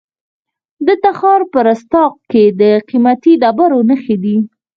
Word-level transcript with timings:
د 0.85 0.87
تخار 1.03 1.41
په 1.51 1.59
رستاق 1.67 2.13
کې 2.31 2.43
د 2.59 2.61
قیمتي 2.89 3.33
ډبرو 3.41 3.79
نښې 3.89 4.15
دي. 4.23 4.37